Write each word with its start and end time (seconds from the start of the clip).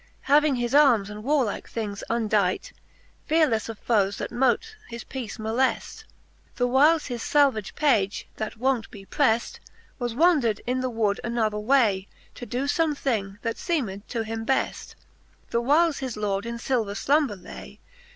Having 0.21 0.55
his 0.55 0.73
armes 0.73 1.11
and 1.11 1.23
warlike 1.23 1.69
things 1.69 2.03
undight, 2.09 2.71
FearlefTe 3.29 3.69
of 3.69 3.77
foes, 3.77 4.17
that 4.17 4.31
mote 4.31 4.75
his 4.89 5.03
peace 5.03 5.37
molefl:; 5.37 6.05
The 6.55 6.67
whyles 6.67 7.05
his 7.05 7.23
falvage 7.23 7.75
page, 7.75 8.27
that 8.37 8.57
wojit 8.57 8.89
bepreft. 8.89 9.59
Was 9.99 10.15
wandred 10.15 10.59
in 10.65 10.79
the 10.79 10.89
wood 10.89 11.19
another 11.23 11.59
way, 11.59 12.07
To 12.33 12.47
doe 12.47 12.63
fome 12.63 12.97
thing, 12.97 13.37
that 13.43 13.57
feemcd 13.57 14.07
to 14.07 14.23
him 14.23 14.43
beft. 14.43 14.95
The 15.51 15.61
whyles 15.61 15.99
his 15.99 16.17
Lord 16.17 16.47
in 16.47 16.57
filver 16.57 16.93
jQomber 16.95 17.39
lay. 17.39 17.79